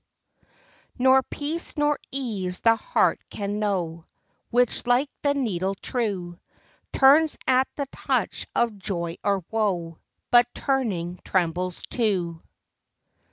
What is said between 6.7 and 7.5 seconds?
Turns